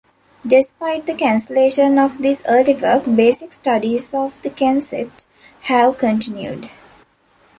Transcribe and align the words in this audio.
Despite 0.47 1.05
the 1.05 1.13
cancellation 1.13 1.99
of 1.99 2.23
this 2.23 2.43
early 2.47 2.73
work, 2.73 3.03
basic 3.03 3.53
studies 3.53 4.15
of 4.15 4.41
the 4.41 4.49
concept 4.49 5.27
have 5.65 5.99
continued. 5.99 6.71